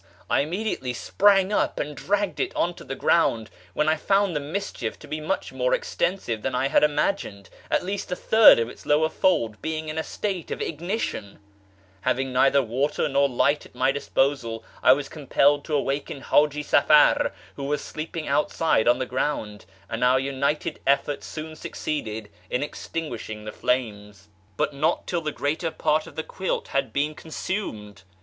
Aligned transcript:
I 0.31 0.39
immediately 0.41 0.93
sprang 0.93 1.53
up 1.53 1.79
and 1.79 1.95
dragged 1.95 2.39
it 2.39 2.55
on 2.55 2.73
to 2.73 2.83
:he 2.87 2.95
ground, 2.95 3.51
when 3.75 3.87
I 3.87 3.97
found 3.97 4.35
the 4.35 4.39
mischief 4.39 4.97
to 4.97 5.07
be 5.07 5.21
much 5.21 5.53
more 5.53 5.75
ex 5.75 5.95
tensive 5.95 6.41
than 6.41 6.55
I 6.55 6.69
had 6.69 6.83
imagined, 6.83 7.51
at 7.69 7.85
least 7.85 8.11
a 8.11 8.15
third 8.15 8.57
of 8.57 8.67
its 8.67 8.87
lower 8.87 9.09
fold 9.09 9.61
being 9.61 9.89
in 9.89 9.99
a 9.99 10.03
state 10.03 10.49
of 10.49 10.59
ignition. 10.59 11.37
Having 12.01 12.33
neither 12.33 12.63
water 12.63 13.07
nor 13.07 13.29
light 13.29 13.67
it 13.67 13.75
my 13.75 13.91
disposal, 13.91 14.63
I 14.81 14.91
was 14.93 15.07
compelled 15.07 15.63
to 15.65 15.75
awaken 15.75 16.21
Haji 16.21 16.63
Safar, 16.63 17.31
who 17.55 17.67
|Vas 17.69 17.81
sleeping 17.83 18.27
outside 18.27 18.87
on 18.87 18.97
the 18.97 19.05
ground; 19.05 19.65
and 19.87 20.03
our 20.03 20.19
united 20.19 20.79
efforts 20.87 21.27
oon 21.37 21.55
succeeded 21.55 22.29
in 22.49 22.63
extinguishing 22.63 23.45
the 23.45 23.51
flames, 23.51 24.29
but 24.57 24.73
not 24.73 25.05
till 25.05 25.21
the 25.21 25.29
17 25.29 25.29
ii 25.47 25.55
258 25.57 25.61
A 25.61 25.61
YICylR 25.61 25.61
AAfONGST 25.61 25.61
THE 25.61 25.61
PERSIANS 25.61 25.69
gvoiitor 25.75 25.77
part 25.77 26.07
of 26.07 26.15
the 26.15 26.23
quilt 26.23 26.67
had 26.69 26.91
Leeu 26.95 27.15
consumed. 27.15 28.03